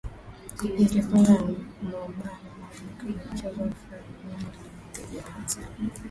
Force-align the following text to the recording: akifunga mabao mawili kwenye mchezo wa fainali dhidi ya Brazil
akifunga 0.85 1.31
mabao 1.33 2.07
mawili 2.59 2.95
kwenye 2.99 3.19
mchezo 3.33 3.61
wa 3.61 3.69
fainali 3.71 4.57
dhidi 4.95 5.17
ya 5.17 5.23
Brazil 5.23 5.65